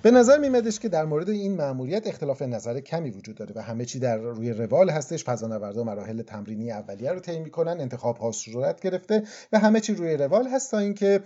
[0.07, 3.85] به نظر میمدش که در مورد این مأموریت اختلاف نظر کمی وجود داره و همه
[3.85, 5.23] چی در روی روال هستش.
[5.23, 10.17] فضانوردا مراحل تمرینی اولیه رو طی می‌کنن انتخاب ها صورت گرفته و همه چی روی
[10.17, 11.21] روال هست تا اینکه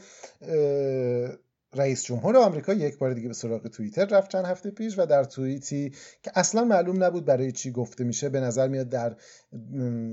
[1.75, 5.23] رئیس جمهور آمریکا یک بار دیگه به سراغ توییتر رفت چند هفته پیش و در
[5.23, 5.89] توییتی
[6.23, 9.15] که اصلا معلوم نبود برای چی گفته میشه به نظر میاد در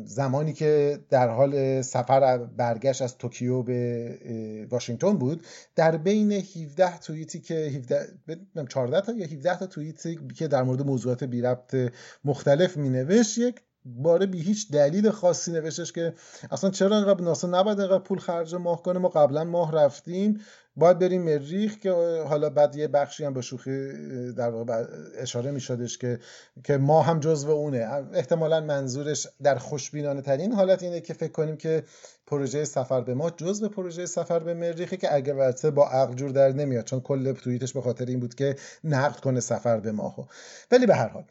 [0.04, 7.40] زمانی که در حال سفر برگشت از توکیو به واشنگتن بود در بین 17 توییتی
[7.40, 11.92] که 17 14 تا یا 17 تا توییتی که در مورد موضوعات بی ربط
[12.24, 16.14] مختلف می نوشت یک باره بی هیچ دلیل خاصی نوشتش که
[16.50, 20.40] اصلا چرا انقدر ناسا نباید انقدر پول خرج ماه کنه؟ ما قبلا ماه رفتیم
[20.76, 21.90] باید بریم مریخ که
[22.28, 23.92] حالا بعد یه بخشی هم به شوخی
[24.32, 24.84] در واقع
[25.16, 26.20] اشاره می شدش که
[26.64, 27.88] که ما هم جزو اونه.
[28.12, 31.84] احتمالا منظورش در خوشبینانه ترین حالت اینه که فکر کنیم که
[32.26, 36.52] پروژه سفر به ما جزو پروژه سفر به مریخی که اگر با عقل جور در
[36.52, 40.28] نمیاد چون کل توییتش به خاطر این بود که نقد کنه سفر به ما
[40.70, 41.24] ولی به هر حال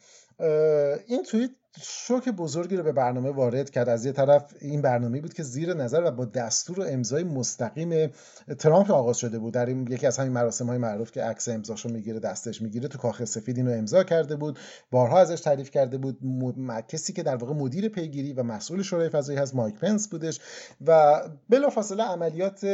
[1.06, 1.50] این توییت
[1.82, 3.88] شوک بزرگی رو به برنامه وارد کرد.
[3.88, 8.10] از یه طرف این برنامه بود که زیر نظر و با دستور و امضای مستقیم
[8.58, 9.54] ترامپ آغاز شده بود.
[9.54, 12.98] در این یکی از همین مراسم های معروف که عکس امضاشو می‌گیره دستش می‌گیره تو
[12.98, 14.58] کاخ سفید اینو امضا کرده بود.
[14.90, 16.18] بارها ازش تعریف کرده بود.
[16.88, 20.40] کسی که در واقع مدیر پیگیری و مسئول شورای فضایی هست مایک پنس بودش.
[20.86, 22.64] و بلافاصله عملیات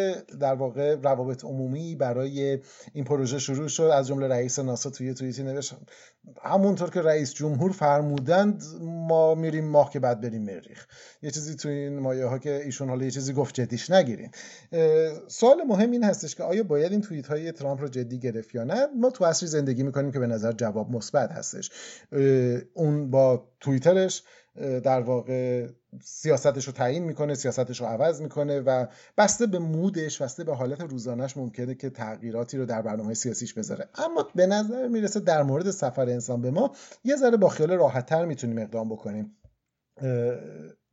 [0.40, 2.58] در واقع روابط عمومی برای
[2.92, 3.82] این پروژه شروع شد.
[3.82, 5.74] از جمله رئیس ناسا توی توییتی نوشت
[6.42, 8.62] همونطور که رئیس جمهور فرمودند
[8.94, 10.86] ما میریم ماه که بعد بریم مریخ.
[11.22, 14.30] یه چیزی تو این مایه ها که ایشون حالا یه چیزی گفت جدیش نگیرین.
[15.28, 18.64] سوال مهم این هستش که آیا باید این توییت های ترامپ رو جدی گرفت یا
[18.64, 21.70] نه؟ ما تو عصری زندگی می‌کنیم که به نظر جواب مثبت هستش.
[22.74, 24.22] اون با توییترش
[24.60, 25.68] در واقع
[26.02, 28.86] سیاستش رو تعیین می‌کنه سیاستش رو عوض می‌کنه و
[29.18, 33.88] بسته به مودش بسته به حالت روزانش ممکنه که تغییراتی رو در برنامه سیاسیش بذاره.
[33.94, 38.24] اما به نظر می‌رسه در مورد سفر انسان به ما یه ذره با خیال راحتتر
[38.24, 39.36] می‌تونیم اقدام بکنیم.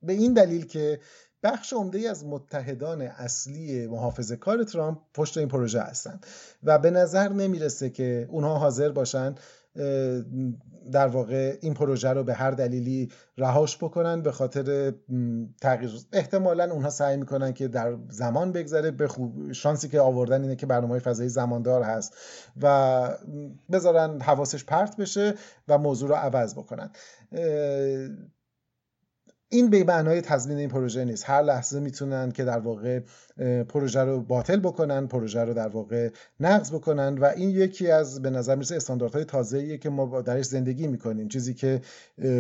[0.04, 1.00] به این دلیل که
[1.44, 6.20] بخش عمده از متحدان اصلی محافظه کار ترامپ پشت این پروژه هستن
[6.64, 9.36] و به نظر نمی‌رسه که اونها حاضر باشن
[10.92, 14.94] در واقع این پروژه رو به هر دلیلی رهاش بکنن به خاطر
[15.62, 15.92] تغییر.
[16.14, 18.92] احتمالا اونها سعی می‌کنن که در زمان بگذره.
[18.92, 22.18] به خوب شانسی که آوردن اینه که برنامه فضایی زماندار هست
[22.62, 23.18] و
[23.72, 25.34] بذارن حواسش پرت بشه
[25.68, 26.90] و موضوع رو عوض بکنن.
[29.54, 31.30] این به معنای تضمین این پروژه نیست.
[31.30, 33.00] هر لحظه می‌تونن که در واقع
[33.70, 38.30] پروژه رو باطل بکنن پروژه رو در واقع نقض بکنن و این یکی از به
[38.30, 41.28] نظر می‌رسه استانداردهای تازه‌ایه که ما درش زندگی می‌کنیم.
[41.28, 41.82] چیزی که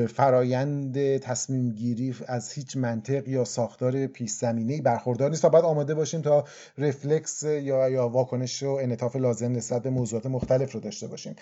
[0.07, 5.93] فرایند تصمیم گیری از هیچ منطق یا ساختار پیش زمینه برخوردار نیست و باید آماده
[5.93, 6.45] باشیم تا
[6.77, 11.35] رفلکس یا یا واکنش و انعطاف لازم نسبت به موضوعات مختلف رو داشته باشیم.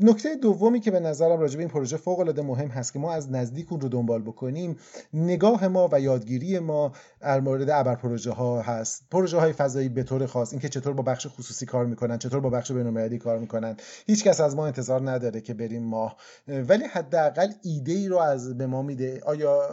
[0.00, 3.12] نکته دومی که به نظرم راجع به این پروژه فوق العاده مهم هست که ما
[3.12, 4.76] از نزدیک اون رو دنبال بکنیم
[5.14, 9.02] نگاه ما و یادگیری ما در مورد ابر پروژه ها هست.
[9.10, 12.50] پروژه های فضایی به طور خاص اینکه چطور با بخش خصوصی کار می‌کنن چطور با
[12.50, 16.16] بخش بین‌المللی کار می‌کنن هیچ کس از ما انتظار نداره که بریم ماه.
[16.48, 19.20] ولی حداقل ایده ای رو از به ما میده.
[19.26, 19.68] آیا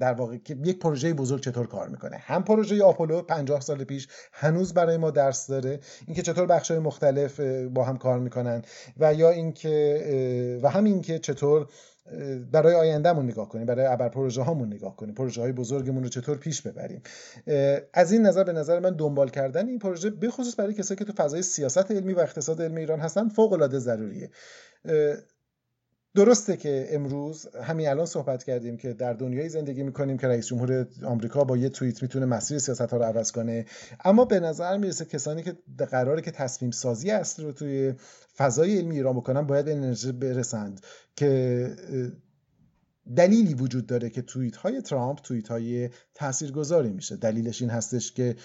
[0.00, 4.08] در واقع که یک پروژه بزرگ چطور کار می‌کنه؟ هم پروژه آپولو 50 سال پیش
[4.32, 5.80] هنوز برای ما درس داره.
[6.06, 8.62] اینکه چطور بخش مختلف با هم کار می‌کنن
[8.98, 11.66] و یا اینکه و همین که چطور
[12.52, 15.14] برای آیندهمون نگاه کنیم برای ابر پروژه هامون نگاه کنیم.
[15.14, 17.02] پروژه های بزرگمون رو چطور پیش ببریم؟
[17.92, 21.12] از این نظر به نظر من دنبال کردن این پروژه بخصوص برای کسایی که تو
[21.12, 24.30] فضای سیاست علمی و اقتصاد علمی ایران هستن فوق العاده ضروریه
[26.14, 30.86] درسته که امروز همین الان صحبت کردیم که در دنیای زندگی می‌کنیم که رئیس جمهور
[31.04, 33.66] آمریکا با یه توییت می‌تونه مسیر سیاست ها رو عوض کنه.
[34.04, 35.56] اما به نظر می‌رسه کسانی که
[35.90, 37.94] قراره که تصمیم سازی اصلی رو توی
[38.36, 40.80] فضای علمی ایران بکنن باید انرژی برسند
[41.16, 41.70] که
[43.16, 47.16] دلیلی وجود داره که توییت های ترامپ توییت های تاثیرگذاری میشه.
[47.16, 48.36] دلیلش این هستش که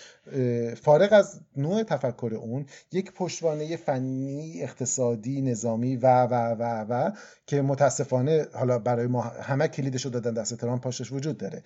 [0.82, 7.12] فارغ از نوع تفکر اون یک پشتوانه فنی اقتصادی نظامی و و و و
[7.48, 11.63] که متاسفانه حالا برای ما همه کلیدش رو دادن دست ترامپ پاشش وجود داره.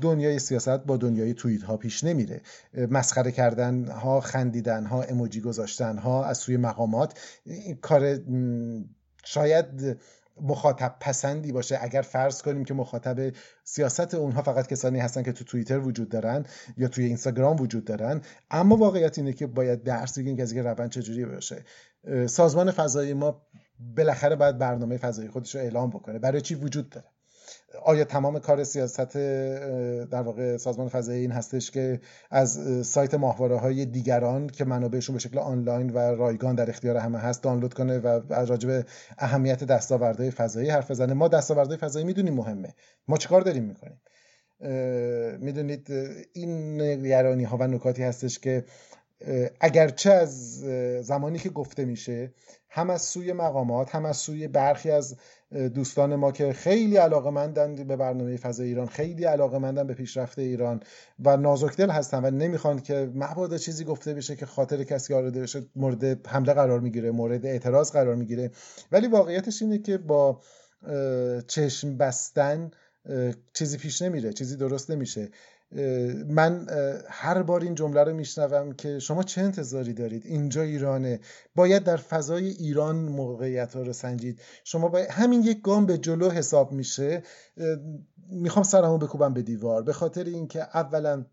[0.00, 2.40] دنیای سیاست با دنیای توییت ها پیش نمیره.
[2.90, 7.18] مسخره کردن ها خندیدن ها اموجی گذاشتن ها از سوی مقامات
[7.80, 8.18] کار
[9.24, 9.98] شاید
[10.40, 11.78] مخاطب پسندی باشه.
[11.82, 13.32] اگر فرض کنیم که مخاطب
[13.64, 16.44] سیاست اونها فقط کسانی هستن که تو توییتر وجود دارن
[16.76, 18.20] یا توی اینستاگرام وجود دارن
[18.50, 21.64] اما واقعیت اینه که باید درس بگیریم که از روند چجوری باشه.
[22.26, 23.46] سازمان فضایی ما
[23.96, 26.18] بالاخره باید برنامه فضایی خودش رو اعلام بکنه.
[26.18, 27.06] برای چی وجود داره؟
[27.84, 29.16] آیا تمام کار سیاست
[30.06, 32.00] در واقع سازمان فضایی این هستش که
[32.30, 37.18] از سایت ماهواره های دیگران که منابعشون به شکل آنلاین و رایگان در اختیار همه
[37.18, 38.84] هست دانلود کنه و از راجب
[39.18, 42.74] اهمیت دستاوردهای فضایی حرف بزنه؟ ما دستاوردهای فضایی می‌دونیم مهمه.
[43.08, 44.00] ما چیکار داریم می‌کنیم؟
[45.40, 45.86] می‌دونید
[46.32, 48.64] این نگرانی ها و نکاتی هستش که
[49.60, 50.60] اگرچه از
[51.04, 52.32] زمانی که گفته میشه
[52.70, 55.16] هم از سوی مقامات هم از سوی برخی از
[55.74, 60.38] دوستان ما که خیلی علاقه مندن به برنامه فضای ایران خیلی علاقه مندن به پیشرفت
[60.38, 60.80] ایران
[61.18, 65.62] و نازکدل هستن و نمی‌خوان که مبادا چیزی گفته بشه که خاطر کسی آرده بشه
[65.76, 68.50] مورد حمله قرار می‌گیره مورد اعتراض قرار می‌گیره.
[68.92, 70.40] ولی واقعیتش اینه که با
[71.46, 72.70] چشم بستن
[73.52, 75.28] چیزی پیش نمیره چیزی درست نمیشه.
[76.26, 76.66] من
[77.08, 81.20] هر بار این جمله رو میشنوم که شما چه انتظاری دارید؟ اینجا ایرانه.
[81.54, 84.40] باید در فضای ایران موقعیت ها رو سنجید.
[84.64, 87.22] شما باید همین یک گام به جلو حساب میشه.
[88.30, 89.82] می‌خوام سرمو بکوبم به دیوار.
[89.82, 91.24] به خاطر اینکه اولا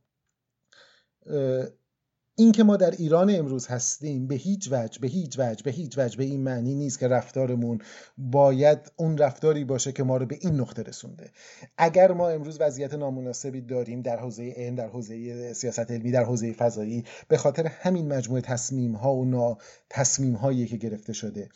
[2.36, 5.98] این که ما در ایران امروز هستیم به هیچ وجه به هیچ وجه به هیچ
[5.98, 7.80] وجه به این معنی نیست که رفتارمون
[8.18, 11.32] باید اون رفتاری باشه که ما رو به این نقطه رسونده.
[11.78, 16.54] اگر ما امروز وضعیت نامناسبی داریم در حوزه علم در حوزه سیاست علمی در حوزه
[16.54, 19.58] فضایی به خاطر همین مجموعه تصمیم ها و نا
[19.90, 21.50] تصمیم هایی که گرفته شده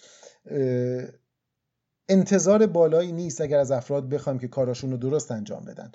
[2.09, 5.91] انتظار بالایی نیست اگر از افراد بخوایم که کاراشون رو درست انجام بدن.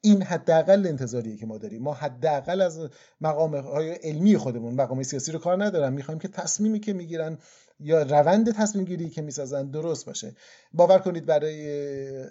[0.00, 1.82] این حداقل انتظاریه که ما داریم.
[1.82, 2.88] ما حداقل از
[3.20, 5.92] مقام های علمی خودمون مقام سیاسی رو کار ندارم.
[5.92, 7.38] می‌خوایم که تصمیمی که می‌گیرن
[7.80, 10.34] یا روند تصمیم گیری که می‌سازن درست باشه.
[10.72, 12.26] باور کنید برای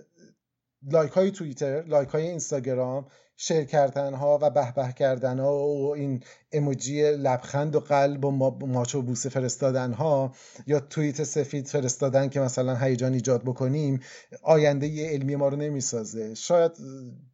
[0.92, 3.08] لایک های توییتر لایک های اینستاگرام
[3.42, 8.32] شیر کردن ها و به به کردن ها و این اموجی لبخند و قلب و
[8.68, 10.32] ماچ و بوسه فرستادن ها
[10.68, 14.00] یا توییت سفید فرستادن که مثلا هیجان ایجاد بکنیم
[14.42, 16.36] آینده یه علمی ما رو نمی‌سازه.
[16.36, 16.72] شاید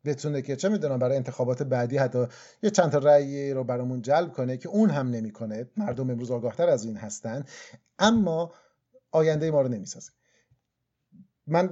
[0.06, 2.26] بتونه که چه می‌دونم برای انتخابات بعدی حتی
[2.63, 5.70] یه چند تا رأی رو برامون جلب کنه که اون هم نمی‌کنه.
[5.78, 7.46] مردم امروز آگاهتر از این هستن.
[8.00, 8.54] اما
[9.12, 10.12] آینده ما رو نمی‌سازه.
[11.48, 11.70] من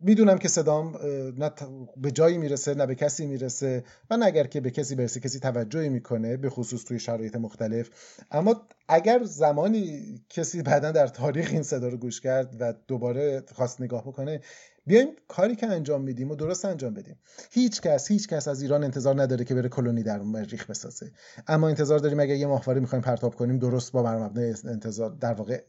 [0.00, 0.96] می‌دونم که صدام
[1.38, 1.50] نه
[1.96, 5.40] به جایی می‌رسه نه به کسی می‌رسه و نه اگر که به کسی برسه کسی
[5.40, 7.90] توجهی می‌کنه به خصوص توی شرایط مختلف.
[8.30, 13.80] اما اگر زمانی کسی بعدا در تاریخ این صدا رو گوش کرد و دوباره خواست
[13.80, 14.40] نگاه بکنه
[14.86, 17.18] بیایم کاری که انجام میدیم و درست انجام بدیم.
[17.50, 21.10] هیچ کس هیچ کس از ایران انتظار نداره که بره کلونی در مریخ بسازه.
[21.48, 25.34] اما انتظار داریم اگه یه ماهواره می‌خوایم پرتاب کنیم درست با بر مبنای انتظار در
[25.34, 25.62] واقع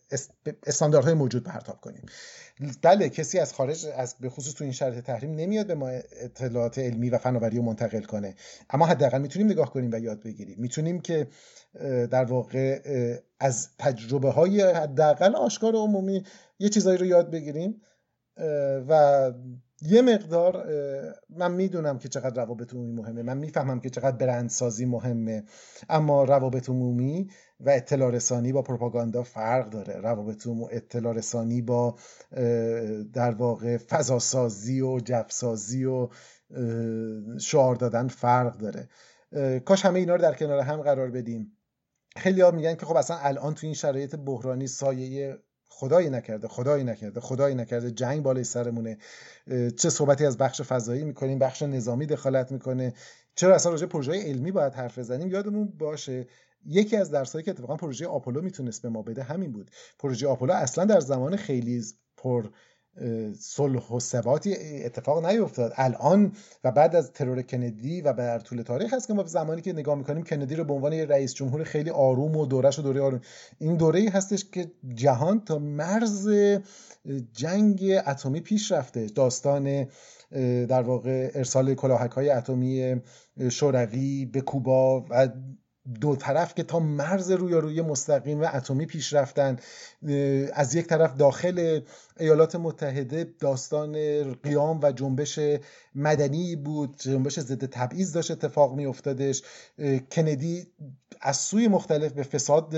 [0.65, 2.01] استانداردهای موجود پرتاب کنیم.
[2.81, 5.89] بله کسی از خارج از به خصوص تو این شرط تحریم نمیاد به ما
[6.21, 8.35] اطلاعات علمی و فناوری رو منتقل کنه.
[8.69, 10.55] اما حداقل می‌تونیم نگاه کنیم و یاد بگیریم.
[10.59, 11.27] می‌تونیم که
[12.11, 12.81] در واقع
[13.39, 16.23] از تجربه های حداقل آشکار عمومی
[16.59, 17.81] یه چیزایی رو یاد بگیریم.
[18.87, 19.31] و
[19.81, 20.67] یه مقدار
[21.29, 23.21] من می‌دونم که چقدر روابط عمومی مهمه.
[23.21, 25.43] من می‌فهمم که چقدر برندسازی مهمه.
[25.89, 29.93] اما روابط عمومی و اطلاع رسانی با پروپاگاندا فرق داره.
[29.93, 31.95] روابط اطلاع رسانی با
[33.13, 36.09] در واقع فضاسازی و جفسازی و
[37.39, 38.89] شعار دادن فرق داره.
[39.59, 41.51] کاش همه اینا رو در کنار هم قرار بدیم.
[42.17, 45.37] خیلی میگن که خب اصلا الان تو این شرایط بحرانی سایه
[45.77, 48.97] خدایی نکرده خدایی نکرده خدایی نکرده جنگ بالای سرمونه.
[49.77, 52.93] چه صحبتی از بخش فضایی می‌کنیم بخش نظامی دخالت می‌کنه.
[53.35, 56.27] چرا اصلا راجع پروژه علمی باید حرف بزنیم؟ یادمون باشه
[56.65, 59.71] یکی از درسایی که اتفاقا پروژه آپولو می‌تونست به ما بده همین بود.
[59.99, 61.83] پروژه آپولو اصلا در زمان خیلی
[62.17, 62.49] پر
[63.39, 64.55] صلح و ثباتی
[64.85, 65.73] اتفاق نیفتاد.
[65.75, 66.31] الان
[66.63, 69.95] و بعد از ترور کندی و بر طول تاریخ هست که ما زمانی که نگاه
[69.95, 73.21] می‌کنیم کندی رو به عنوان یه رئیس جمهور خیلی آروم و دورش و دوره آروم.
[73.59, 76.29] این دوره هستش که جهان تا مرز
[77.33, 79.05] جنگ اتمی پیش رفته.
[79.05, 79.87] داستان
[80.69, 83.01] در واقع ارسال کلاهک های اتمی
[83.49, 85.29] شوروی به کوبا و
[86.01, 89.57] دو طرف که تا مرز روی مستقیم و اتمی پیش رفتن
[90.53, 91.81] از یک طرف داخل
[92.19, 93.93] ایالات متحده داستان
[94.33, 95.39] قیام و جنبش
[95.95, 99.41] مدنی بود جنبش ضد تبعیض داشت اتفاق می افتادش
[100.11, 100.67] کندی
[101.21, 102.69] از سوی مختلف به فساد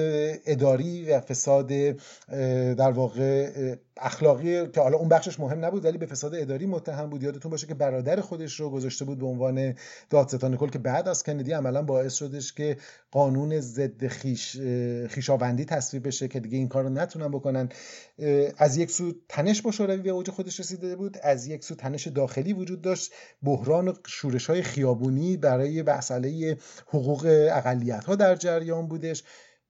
[0.46, 1.68] اداری و فساد
[2.78, 7.24] در واقع اخلاقی که حالا اون بخشش مهم نبود ولی به فساد اداری متهم بود.
[7.24, 9.76] یادتون باشه که برادر خودش رو گذاشته بود به عنوان
[10.10, 12.78] دادستان کل که بعد از کندی عملا باعث شدش که
[13.12, 14.58] قانون ضد خیش
[15.10, 17.70] خیشاوندی تصویب بشه که دیگه این کار رو نتونن بکنن.
[18.58, 21.18] از یک سو تنش با شوروی به اوج خودش رسیده بود.
[21.24, 23.12] از یک سو تنش داخلی وجود داشت.
[23.44, 26.58] بحران شورش های خیابونی برای مسئله
[26.88, 29.24] حقوق اقلیت ها در جریان بودش.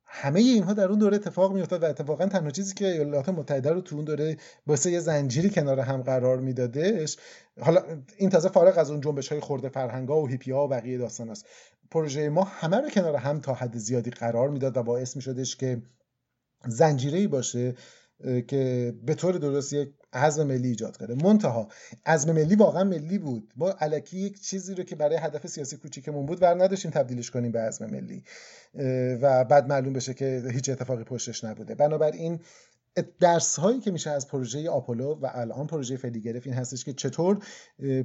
[0.09, 3.81] همه اینها در اون دوره اتفاق میافتاد و اتفاقا تنها چیزی که ایالات متحده رو
[3.81, 4.37] تو اون دوره
[4.67, 7.17] واسه یه زنجیری کنار هم قرار میدادش
[7.61, 7.83] حالا
[8.17, 11.29] این تازه فارغ از اون جنبش های خورده فرهنگا و هیپی ها و بقیه داستان
[11.29, 11.45] است.
[11.91, 15.81] پروژه ما همه رو کنار هم تا حد زیادی قرار می‌داد و باعث میشدش که
[16.65, 17.75] زنجیره باشه
[18.47, 21.15] که به طور درست یک عزم ملی ایجاد کرده.
[21.15, 21.67] منتها
[22.05, 23.53] عزم ملی واقعا ملی بود.
[23.55, 27.51] ما علکی یک چیزی رو که برای هدف سیاسی کوچیکمون بود ور نداشتیم تبدیلش کنیم
[27.51, 28.23] به عزم ملی.
[29.21, 31.75] و بعد معلوم بشه که هیچ اتفاقی پشتش نبوده.
[31.75, 32.39] بنابراین
[33.19, 36.93] درس هایی که میشه از پروژه آپولو و الان پروژه فعلی گرفت این هستش که
[36.93, 37.39] چطور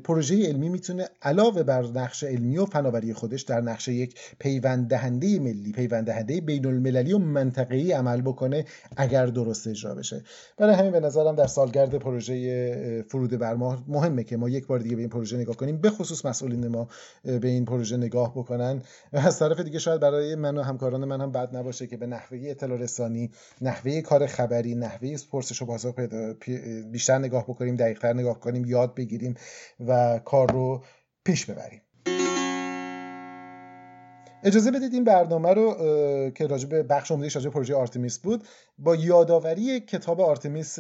[0.05, 5.39] پروژه علمی می‌تونه علاوه بر نقش علمی و فناوری خودش در نقش یک پیوند دهنده
[5.39, 8.65] ملی پیوند دهنده بین المللی و منطقه‌ای عمل بکنه
[8.97, 10.25] اگر درست اجرا بشه.
[10.57, 14.79] برای همین به نظرم در سالگرد پروژه فرود بر ما مهمه که ما یک بار
[14.79, 15.77] دیگه به این پروژه نگاه کنیم.
[15.77, 16.89] به خصوص مسئولین ما
[17.25, 18.83] به این پروژه نگاه بکنن.
[19.13, 22.07] و از طرف دیگه شاید برای من و همکاران من هم بد نباشه که به
[22.07, 23.31] نحوه اطلاع رسانی
[23.61, 25.95] نحوه کار خبری نحوه پرسش و پاسخ
[26.93, 29.35] بیشتر نگاه بکنیم دقیقتر نگاه کنیم یاد بگیریم
[29.81, 30.85] و کار رو
[31.25, 31.83] پیش ببریم.
[34.43, 35.75] اجازه بدید این برنامه رو
[36.31, 38.45] که راجع به بخش عمدهش راجع پروژه آرتمیس بود
[38.79, 40.79] با یادآوری کتاب آرتمیس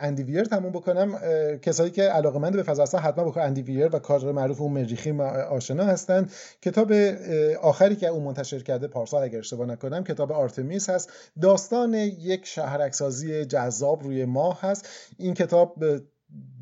[0.00, 1.18] اندی ویر تموم بکنم.
[1.62, 5.20] کسایی که علاقمند به فضا هستن حتما با اندی ویر و کار معروف اون مریخی
[5.50, 6.28] آشنا هستن.
[6.62, 6.92] کتاب
[7.62, 11.12] آخری که اون منتشر کرده پارسال اگر اشتباه نکنم کتاب آرتمیس هست.
[11.42, 14.88] داستان یک شهرکسازی جذاب روی ماه هست.
[15.18, 15.84] این کتاب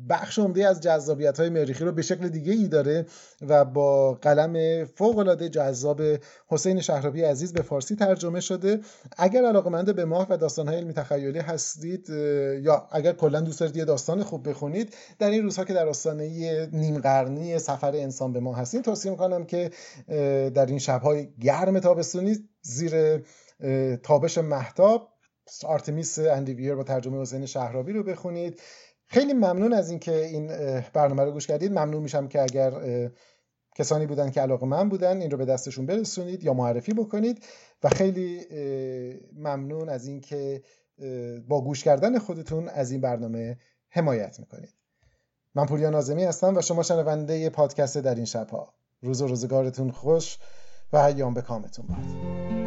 [0.09, 3.05] بخش عمده از جذابیت های مریخی رو به شکل دیگه ای داره
[3.47, 6.01] و با قلم فوق العاده جذاب
[6.47, 8.79] حسین شهرابی عزیز به فارسی ترجمه شده.
[9.17, 12.09] اگر علاقمند به ماه و داستان های علمی تخیلی هستید
[12.63, 16.69] یا اگر کلا دوست دارید یه داستان خوب بخونید در این روزها که در آستانه
[16.73, 19.71] نیم قرنی سفر انسان به ماه هستیم توصیه می‌کنم که
[20.49, 23.23] در این شبهای گرم تابستونی زیر
[24.03, 25.09] تابش محتاب
[25.65, 28.61] آرتمیس اندیویر با ترجمه حسین شهرابی رو بخونید.
[29.07, 30.47] خیلی ممنون از اینکه این
[30.93, 31.71] برنامه رو گوش کردید.
[31.71, 32.71] ممنون میشم که اگر
[33.75, 37.43] کسانی بودن که علاقه من بودن این رو به دستشون برسونید یا معرفی بکنید.
[37.83, 38.45] و خیلی
[39.35, 40.63] ممنون از اینکه
[41.47, 43.57] با گوش کردن خودتون از این برنامه
[43.89, 44.73] حمایت می‌کنید.
[45.55, 48.73] من پوریا نازمی هستم و شما شنونده پادکست در این شبها.
[49.01, 50.37] روز و روزگارتون خوش
[50.93, 52.66] و ایام به کامتون باد.